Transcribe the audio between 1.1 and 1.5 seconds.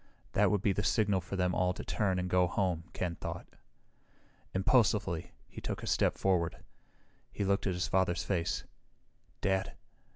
for